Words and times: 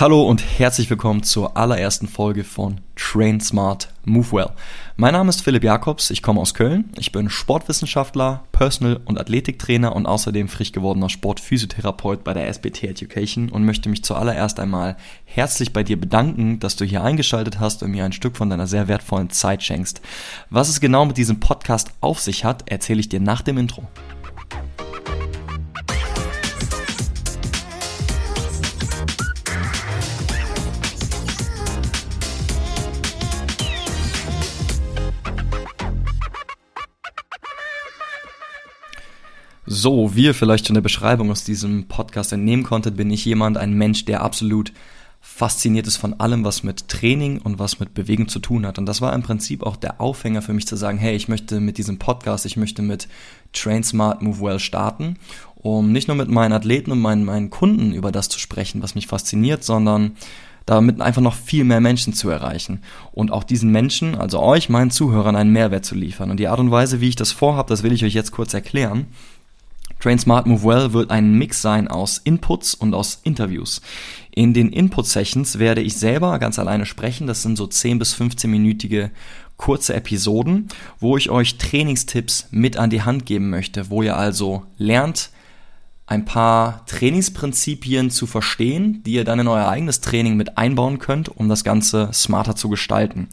Hallo 0.00 0.24
und 0.28 0.42
herzlich 0.58 0.90
willkommen 0.90 1.22
zur 1.22 1.56
allerersten 1.56 2.08
Folge 2.08 2.42
von 2.42 2.80
Train 2.96 3.40
Smart 3.40 3.90
Move 4.04 4.32
Well. 4.32 4.50
Mein 4.96 5.12
Name 5.12 5.28
ist 5.28 5.42
Philipp 5.42 5.62
Jakobs, 5.62 6.10
ich 6.10 6.20
komme 6.20 6.40
aus 6.40 6.52
Köln. 6.52 6.90
Ich 6.98 7.12
bin 7.12 7.30
Sportwissenschaftler, 7.30 8.42
Personal- 8.50 8.98
und 9.04 9.20
Athletiktrainer 9.20 9.94
und 9.94 10.06
außerdem 10.06 10.48
frisch 10.48 10.72
gewordener 10.72 11.10
Sportphysiotherapeut 11.10 12.24
bei 12.24 12.34
der 12.34 12.48
SBT 12.48 12.82
Education 12.82 13.50
und 13.50 13.64
möchte 13.64 13.88
mich 13.88 14.02
zuallererst 14.02 14.58
einmal 14.58 14.96
herzlich 15.26 15.72
bei 15.72 15.84
dir 15.84 16.00
bedanken, 16.00 16.58
dass 16.58 16.74
du 16.74 16.84
hier 16.84 17.04
eingeschaltet 17.04 17.60
hast 17.60 17.84
und 17.84 17.92
mir 17.92 18.04
ein 18.04 18.12
Stück 18.12 18.36
von 18.36 18.50
deiner 18.50 18.66
sehr 18.66 18.88
wertvollen 18.88 19.30
Zeit 19.30 19.62
schenkst. 19.62 20.00
Was 20.50 20.68
es 20.68 20.80
genau 20.80 21.06
mit 21.06 21.18
diesem 21.18 21.38
Podcast 21.38 21.92
auf 22.00 22.18
sich 22.18 22.44
hat, 22.44 22.68
erzähle 22.68 22.98
ich 22.98 23.10
dir 23.10 23.20
nach 23.20 23.42
dem 23.42 23.58
Intro. 23.58 23.86
So, 39.76 40.14
wie 40.14 40.26
ihr 40.26 40.34
vielleicht 40.34 40.68
schon 40.68 40.74
der 40.74 40.82
Beschreibung 40.82 41.32
aus 41.32 41.42
diesem 41.42 41.88
Podcast 41.88 42.32
entnehmen 42.32 42.62
konntet, 42.62 42.96
bin 42.96 43.10
ich 43.10 43.24
jemand, 43.24 43.56
ein 43.56 43.72
Mensch, 43.72 44.04
der 44.04 44.22
absolut 44.22 44.72
fasziniert 45.20 45.88
ist 45.88 45.96
von 45.96 46.20
allem, 46.20 46.44
was 46.44 46.62
mit 46.62 46.86
Training 46.86 47.40
und 47.40 47.58
was 47.58 47.80
mit 47.80 47.92
Bewegung 47.92 48.28
zu 48.28 48.38
tun 48.38 48.66
hat. 48.66 48.78
Und 48.78 48.86
das 48.86 49.00
war 49.00 49.12
im 49.12 49.24
Prinzip 49.24 49.64
auch 49.64 49.74
der 49.74 50.00
Aufhänger 50.00 50.42
für 50.42 50.52
mich 50.52 50.68
zu 50.68 50.76
sagen, 50.76 50.96
hey, 50.96 51.16
ich 51.16 51.26
möchte 51.26 51.58
mit 51.58 51.76
diesem 51.76 51.98
Podcast, 51.98 52.46
ich 52.46 52.56
möchte 52.56 52.82
mit 52.82 53.08
Train 53.52 53.82
Smart 53.82 54.22
Move 54.22 54.42
Well 54.42 54.58
starten, 54.60 55.16
um 55.56 55.90
nicht 55.90 56.06
nur 56.06 56.16
mit 56.16 56.28
meinen 56.28 56.52
Athleten 56.52 56.92
und 56.92 57.00
meinen, 57.00 57.24
meinen 57.24 57.50
Kunden 57.50 57.92
über 57.92 58.12
das 58.12 58.28
zu 58.28 58.38
sprechen, 58.38 58.80
was 58.80 58.94
mich 58.94 59.08
fasziniert, 59.08 59.64
sondern 59.64 60.12
damit 60.66 61.00
einfach 61.00 61.20
noch 61.20 61.34
viel 61.34 61.64
mehr 61.64 61.80
Menschen 61.80 62.12
zu 62.12 62.30
erreichen 62.30 62.80
und 63.10 63.32
auch 63.32 63.42
diesen 63.42 63.72
Menschen, 63.72 64.14
also 64.14 64.40
euch, 64.40 64.68
meinen 64.68 64.92
Zuhörern, 64.92 65.34
einen 65.34 65.50
Mehrwert 65.50 65.84
zu 65.84 65.96
liefern. 65.96 66.30
Und 66.30 66.38
die 66.38 66.46
Art 66.46 66.60
und 66.60 66.70
Weise, 66.70 67.00
wie 67.00 67.08
ich 67.08 67.16
das 67.16 67.32
vorhabe, 67.32 67.70
das 67.70 67.82
will 67.82 67.92
ich 67.92 68.04
euch 68.04 68.14
jetzt 68.14 68.30
kurz 68.30 68.54
erklären. 68.54 69.06
Train 70.04 70.18
Smart 70.18 70.46
Move 70.46 70.64
Well 70.64 70.92
wird 70.92 71.10
ein 71.10 71.32
Mix 71.32 71.62
sein 71.62 71.88
aus 71.88 72.18
Inputs 72.18 72.74
und 72.74 72.92
aus 72.92 73.20
Interviews. 73.22 73.80
In 74.32 74.52
den 74.52 74.70
Input-Sessions 74.70 75.58
werde 75.58 75.80
ich 75.80 75.96
selber 75.96 76.38
ganz 76.38 76.58
alleine 76.58 76.84
sprechen. 76.84 77.26
Das 77.26 77.40
sind 77.40 77.56
so 77.56 77.66
10 77.66 77.98
bis 77.98 78.14
15-minütige 78.14 79.08
kurze 79.56 79.94
Episoden, 79.94 80.68
wo 81.00 81.16
ich 81.16 81.30
euch 81.30 81.56
Trainingstipps 81.56 82.48
mit 82.50 82.76
an 82.76 82.90
die 82.90 83.00
Hand 83.00 83.24
geben 83.24 83.48
möchte, 83.48 83.88
wo 83.88 84.02
ihr 84.02 84.14
also 84.14 84.64
lernt, 84.76 85.30
ein 86.06 86.26
paar 86.26 86.84
Trainingsprinzipien 86.84 88.10
zu 88.10 88.26
verstehen, 88.26 89.02
die 89.06 89.14
ihr 89.14 89.24
dann 89.24 89.40
in 89.40 89.48
euer 89.48 89.68
eigenes 89.68 90.02
Training 90.02 90.36
mit 90.36 90.58
einbauen 90.58 90.98
könnt, 90.98 91.34
um 91.34 91.48
das 91.48 91.64
Ganze 91.64 92.10
smarter 92.12 92.56
zu 92.56 92.68
gestalten. 92.68 93.28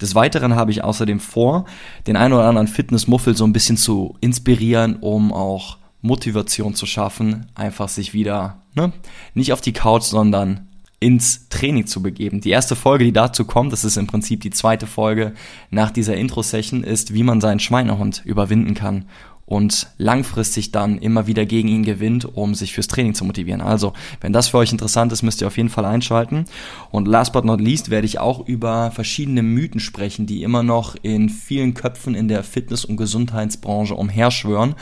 Des 0.00 0.16
Weiteren 0.16 0.56
habe 0.56 0.72
ich 0.72 0.82
außerdem 0.82 1.20
vor, 1.20 1.66
den 2.08 2.16
einen 2.16 2.34
oder 2.34 2.48
anderen 2.48 2.66
Fitnessmuffel 2.66 3.36
so 3.36 3.44
ein 3.44 3.52
bisschen 3.52 3.76
zu 3.76 4.16
inspirieren, 4.20 4.96
um 4.96 5.32
auch 5.32 5.78
Motivation 6.06 6.74
zu 6.74 6.86
schaffen, 6.86 7.46
einfach 7.54 7.88
sich 7.88 8.14
wieder 8.14 8.62
ne, 8.74 8.92
nicht 9.34 9.52
auf 9.52 9.60
die 9.60 9.72
Couch, 9.72 10.04
sondern 10.04 10.68
ins 10.98 11.48
Training 11.50 11.86
zu 11.86 12.02
begeben. 12.02 12.40
Die 12.40 12.50
erste 12.50 12.74
Folge, 12.74 13.04
die 13.04 13.12
dazu 13.12 13.44
kommt, 13.44 13.72
das 13.72 13.84
ist 13.84 13.96
im 13.96 14.06
Prinzip 14.06 14.40
die 14.40 14.50
zweite 14.50 14.86
Folge 14.86 15.34
nach 15.70 15.90
dieser 15.90 16.16
Intro-Session, 16.16 16.84
ist, 16.84 17.12
wie 17.12 17.22
man 17.22 17.40
seinen 17.40 17.60
Schweinehund 17.60 18.22
überwinden 18.24 18.74
kann 18.74 19.04
und 19.46 19.88
langfristig 19.96 20.72
dann 20.72 20.98
immer 20.98 21.28
wieder 21.28 21.46
gegen 21.46 21.68
ihn 21.68 21.84
gewinnt, 21.84 22.24
um 22.24 22.54
sich 22.54 22.74
fürs 22.74 22.88
Training 22.88 23.14
zu 23.14 23.24
motivieren. 23.24 23.60
Also, 23.60 23.92
wenn 24.20 24.32
das 24.32 24.48
für 24.48 24.58
euch 24.58 24.72
interessant 24.72 25.12
ist, 25.12 25.22
müsst 25.22 25.40
ihr 25.40 25.46
auf 25.46 25.56
jeden 25.56 25.68
Fall 25.68 25.84
einschalten. 25.84 26.46
Und 26.90 27.06
last 27.06 27.32
but 27.32 27.44
not 27.44 27.60
least 27.60 27.88
werde 27.88 28.06
ich 28.06 28.18
auch 28.18 28.46
über 28.46 28.90
verschiedene 28.90 29.42
Mythen 29.42 29.80
sprechen, 29.80 30.26
die 30.26 30.42
immer 30.42 30.64
noch 30.64 30.96
in 31.00 31.28
vielen 31.28 31.74
Köpfen 31.74 32.16
in 32.16 32.26
der 32.26 32.42
Fitness- 32.42 32.84
und 32.84 32.96
Gesundheitsbranche 32.96 33.94
umherschwören 33.94 34.74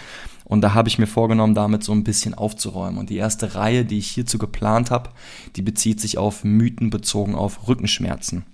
und 0.45 0.61
da 0.61 0.75
habe 0.75 0.89
ich 0.89 0.99
mir 0.99 1.07
vorgenommen, 1.07 1.55
damit 1.55 1.83
so 1.83 1.93
ein 1.93 2.05
bisschen 2.05 2.35
aufzuräumen. 2.35 2.99
Und 2.99 3.11
die 3.11 3.17
erste 3.17 3.55
Reihe, 3.55 3.85
die 3.85 3.99
ich 3.99 4.09
hierzu 4.09 4.39
geplant 4.39 4.91
habe, 4.91 5.11
die 5.57 5.63
bezieht 5.63 6.01
sich 6.01 6.19
auf 6.19 6.45
Mythen 6.45 6.91
bezogen 6.91 7.35
auf 7.35 7.67
Rückenschmerzen. 7.67 8.45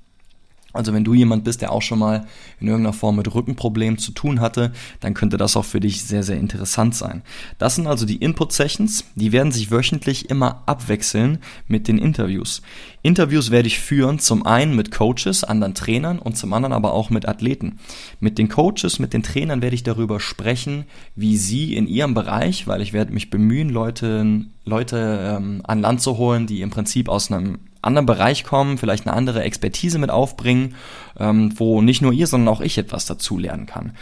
Also 0.72 0.92
wenn 0.92 1.04
du 1.04 1.14
jemand 1.14 1.44
bist, 1.44 1.62
der 1.62 1.72
auch 1.72 1.82
schon 1.82 1.98
mal 1.98 2.26
in 2.60 2.68
irgendeiner 2.68 2.92
Form 2.92 3.16
mit 3.16 3.32
Rückenproblemen 3.34 3.98
zu 3.98 4.12
tun 4.12 4.40
hatte, 4.40 4.72
dann 5.00 5.14
könnte 5.14 5.36
das 5.36 5.56
auch 5.56 5.64
für 5.64 5.80
dich 5.80 6.04
sehr, 6.04 6.22
sehr 6.22 6.36
interessant 6.36 6.94
sein. 6.94 7.22
Das 7.58 7.74
sind 7.74 7.88
also 7.88 8.06
die 8.06 8.16
Input-Sessions, 8.16 9.04
die 9.16 9.32
werden 9.32 9.50
sich 9.50 9.70
wöchentlich 9.70 10.30
immer 10.30 10.62
abwechseln 10.66 11.38
mit 11.66 11.88
den 11.88 11.98
Interviews. 11.98 12.62
Interviews 13.02 13.50
werde 13.50 13.66
ich 13.66 13.80
führen, 13.80 14.18
zum 14.18 14.46
einen 14.46 14.76
mit 14.76 14.92
Coaches, 14.92 15.42
anderen 15.42 15.74
Trainern 15.74 16.18
und 16.18 16.36
zum 16.36 16.52
anderen 16.52 16.72
aber 16.72 16.92
auch 16.92 17.10
mit 17.10 17.26
Athleten. 17.26 17.78
Mit 18.20 18.38
den 18.38 18.48
Coaches, 18.48 18.98
mit 18.98 19.12
den 19.12 19.22
Trainern 19.22 19.62
werde 19.62 19.74
ich 19.74 19.82
darüber 19.82 20.20
sprechen, 20.20 20.84
wie 21.16 21.36
sie 21.36 21.74
in 21.74 21.86
ihrem 21.88 22.14
Bereich, 22.14 22.66
weil 22.66 22.82
ich 22.82 22.92
werde 22.92 23.12
mich 23.12 23.30
bemühen, 23.30 23.70
Leute, 23.70 24.44
Leute 24.64 25.36
ähm, 25.36 25.62
an 25.64 25.80
Land 25.80 26.02
zu 26.02 26.18
holen, 26.18 26.46
die 26.46 26.60
im 26.60 26.70
Prinzip 26.70 27.08
aus 27.08 27.32
einem 27.32 27.58
anderen 27.82 28.06
Bereich 28.06 28.44
kommen, 28.44 28.78
vielleicht 28.78 29.06
eine 29.06 29.16
andere 29.16 29.42
Expertise 29.42 29.98
mit 29.98 30.10
aufbringen, 30.10 30.74
ähm, 31.18 31.52
wo 31.58 31.82
nicht 31.82 32.02
nur 32.02 32.12
ihr, 32.12 32.26
sondern 32.26 32.54
auch 32.54 32.60
ich 32.60 32.78
etwas 32.78 33.06
dazu 33.06 33.38
lernen 33.38 33.66
kann. 33.66 33.92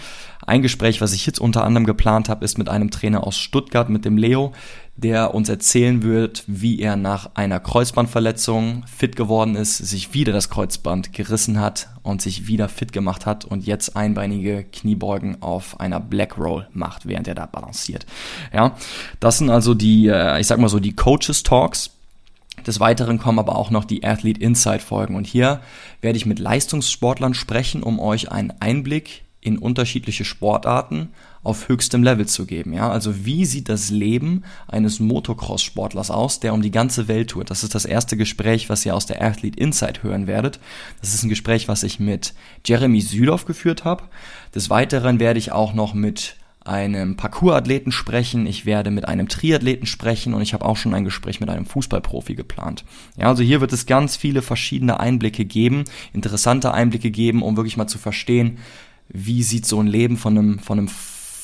Ein 0.46 0.62
Gespräch, 0.62 1.00
was 1.02 1.12
ich 1.12 1.26
jetzt 1.26 1.40
unter 1.40 1.64
anderem 1.64 1.84
geplant 1.84 2.30
habe, 2.30 2.44
ist 2.44 2.56
mit 2.56 2.70
einem 2.70 2.90
Trainer 2.90 3.26
aus 3.26 3.36
Stuttgart, 3.36 3.90
mit 3.90 4.06
dem 4.06 4.16
Leo, 4.16 4.52
der 4.96 5.34
uns 5.34 5.48
erzählen 5.48 6.02
wird, 6.02 6.42
wie 6.46 6.80
er 6.80 6.96
nach 6.96 7.30
einer 7.34 7.60
Kreuzbandverletzung 7.60 8.84
fit 8.86 9.14
geworden 9.14 9.56
ist, 9.56 9.76
sich 9.76 10.14
wieder 10.14 10.32
das 10.32 10.48
Kreuzband 10.48 11.12
gerissen 11.12 11.60
hat 11.60 11.88
und 12.02 12.22
sich 12.22 12.46
wieder 12.46 12.68
fit 12.68 12.92
gemacht 12.92 13.26
hat 13.26 13.44
und 13.44 13.66
jetzt 13.66 13.94
einbeinige 13.94 14.64
Kniebeugen 14.64 15.42
auf 15.42 15.78
einer 15.80 16.00
Black 16.00 16.38
Roll 16.38 16.66
macht, 16.72 17.06
während 17.06 17.28
er 17.28 17.34
da 17.34 17.46
balanciert. 17.46 18.06
Ja, 18.52 18.74
das 19.20 19.38
sind 19.38 19.50
also 19.50 19.74
die, 19.74 20.08
äh, 20.08 20.40
ich 20.40 20.46
sag 20.46 20.58
mal 20.58 20.68
so, 20.68 20.80
die 20.80 20.96
Coaches 20.96 21.42
Talks 21.42 21.97
des 22.68 22.80
Weiteren 22.80 23.18
kommen 23.18 23.38
aber 23.38 23.56
auch 23.56 23.70
noch 23.70 23.84
die 23.84 24.04
Athlete 24.04 24.40
Insight 24.40 24.82
Folgen 24.82 25.16
und 25.16 25.26
hier 25.26 25.60
werde 26.00 26.18
ich 26.18 26.26
mit 26.26 26.38
Leistungssportlern 26.38 27.34
sprechen, 27.34 27.82
um 27.82 27.98
euch 27.98 28.30
einen 28.30 28.52
Einblick 28.60 29.24
in 29.40 29.56
unterschiedliche 29.56 30.24
Sportarten 30.24 31.08
auf 31.42 31.68
höchstem 31.68 32.02
Level 32.02 32.26
zu 32.26 32.44
geben. 32.44 32.72
Ja, 32.72 32.90
also 32.90 33.24
wie 33.24 33.46
sieht 33.46 33.68
das 33.68 33.88
Leben 33.88 34.44
eines 34.66 35.00
Motocross-Sportlers 35.00 36.10
aus, 36.10 36.40
der 36.40 36.52
um 36.52 36.60
die 36.60 36.70
ganze 36.72 37.08
Welt 37.08 37.30
tourt? 37.30 37.48
Das 37.50 37.64
ist 37.64 37.74
das 37.74 37.84
erste 37.84 38.16
Gespräch, 38.16 38.68
was 38.68 38.84
ihr 38.84 38.94
aus 38.94 39.06
der 39.06 39.22
Athlete 39.22 39.58
Insight 39.58 40.02
hören 40.02 40.26
werdet. 40.26 40.60
Das 41.00 41.14
ist 41.14 41.22
ein 41.22 41.28
Gespräch, 41.28 41.68
was 41.68 41.84
ich 41.84 42.00
mit 42.00 42.34
Jeremy 42.66 43.00
Südhoff 43.00 43.46
geführt 43.46 43.84
habe. 43.84 44.04
Des 44.54 44.68
Weiteren 44.68 45.20
werde 45.20 45.38
ich 45.38 45.52
auch 45.52 45.72
noch 45.72 45.94
mit 45.94 46.36
einem 46.68 47.16
Parkour-Athleten 47.16 47.92
sprechen, 47.92 48.46
ich 48.46 48.66
werde 48.66 48.90
mit 48.90 49.08
einem 49.08 49.28
Triathleten 49.28 49.86
sprechen 49.86 50.34
und 50.34 50.42
ich 50.42 50.54
habe 50.54 50.64
auch 50.64 50.76
schon 50.76 50.94
ein 50.94 51.04
Gespräch 51.04 51.40
mit 51.40 51.48
einem 51.48 51.66
Fußballprofi 51.66 52.34
geplant. 52.34 52.84
Ja, 53.16 53.26
also 53.26 53.42
hier 53.42 53.60
wird 53.60 53.72
es 53.72 53.86
ganz 53.86 54.16
viele 54.16 54.42
verschiedene 54.42 55.00
Einblicke 55.00 55.44
geben, 55.44 55.84
interessante 56.12 56.72
Einblicke 56.72 57.10
geben, 57.10 57.42
um 57.42 57.56
wirklich 57.56 57.76
mal 57.76 57.86
zu 57.86 57.98
verstehen, 57.98 58.58
wie 59.08 59.42
sieht 59.42 59.66
so 59.66 59.80
ein 59.80 59.86
Leben 59.86 60.16
von 60.16 60.36
einem, 60.36 60.58
von 60.58 60.78
einem 60.78 60.88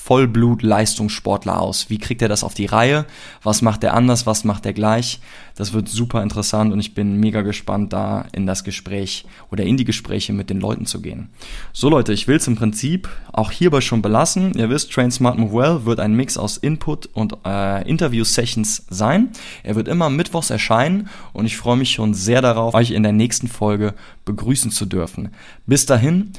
Vollblut-Leistungssportler 0.05 1.59
aus? 1.59 1.89
Wie 1.89 1.97
kriegt 1.97 2.21
er 2.21 2.29
das 2.29 2.45
auf 2.45 2.53
die 2.53 2.67
Reihe? 2.67 3.07
Was 3.43 3.63
macht 3.63 3.83
er 3.85 3.95
anders? 3.95 4.27
Was 4.27 4.45
macht 4.45 4.67
er 4.67 4.75
gleich? 4.75 5.19
Das 5.57 5.73
wird 5.73 5.89
super 5.89 6.23
interessant 6.23 6.75
und 6.75 6.81
ich 6.81 6.93
bin 6.93 7.19
mega 7.21 7.41
gespannt, 7.41 7.95
da 7.95 8.27
in 8.33 8.47
das 8.47 8.65
Gespräch 8.65 9.25
oder 9.51 9.65
in 9.65 9.79
die 9.79 9.85
Gespräche 9.85 10.35
mit 10.35 10.51
den 10.51 10.61
Leuten 10.61 10.85
zu 10.85 11.01
gehen. 11.01 11.31
So 11.73 11.89
Leute, 11.89 12.13
ich 12.13 12.29
will 12.29 12.37
es 12.37 12.47
im 12.47 12.55
Prinzip 12.55 13.09
auch 13.33 13.51
hierbei 13.51 13.81
schon 13.81 14.03
belassen. 14.03 14.53
Ihr 14.53 14.69
wisst, 14.69 14.93
Train 14.93 15.11
Smart 15.11 15.39
Move 15.39 15.55
Well 15.55 15.87
wird 15.87 16.01
ein 16.01 16.13
Mix 16.13 16.37
aus 16.37 16.59
Input 16.59 17.07
und 17.15 17.39
äh, 17.47 17.89
Interview-Sessions 17.89 18.85
sein. 18.91 19.31
Er 19.63 19.75
wird 19.75 19.89
immer 19.89 20.11
mittwochs 20.11 20.51
erscheinen 20.51 21.09
und 21.33 21.47
ich 21.47 21.57
freue 21.57 21.79
mich 21.79 21.93
schon 21.93 22.13
sehr 22.13 22.43
darauf, 22.43 22.75
euch 22.75 22.91
in 22.91 23.05
der 23.05 23.13
nächsten 23.13 23.49
Folge 23.49 23.95
begrüßen 24.27 24.71
zu 24.71 24.85
dürfen. 24.85 25.31
Bis 25.67 25.87
dahin, 25.87 26.33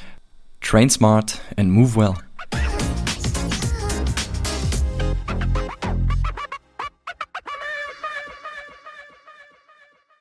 train 0.61 0.91
smart 0.91 1.41
and 1.57 1.71
move 1.71 1.95
well. 1.95 2.13